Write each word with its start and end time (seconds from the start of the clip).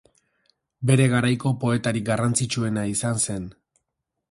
Bere 0.91 1.05
garaiko 1.11 1.51
poetarik 1.65 2.09
garrantzitsuena 2.09 2.89
izan 2.95 3.23
zen. 3.29 3.49